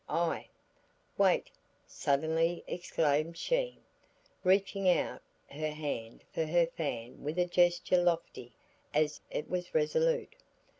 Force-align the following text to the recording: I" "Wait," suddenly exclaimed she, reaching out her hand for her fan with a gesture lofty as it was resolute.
I" 0.09 0.47
"Wait," 1.19 1.51
suddenly 1.85 2.63
exclaimed 2.65 3.37
she, 3.37 3.77
reaching 4.43 4.89
out 4.89 5.21
her 5.51 5.69
hand 5.69 6.23
for 6.33 6.43
her 6.45 6.65
fan 6.65 7.23
with 7.23 7.37
a 7.37 7.45
gesture 7.45 8.01
lofty 8.01 8.51
as 8.95 9.21
it 9.29 9.47
was 9.47 9.75
resolute. 9.75 10.37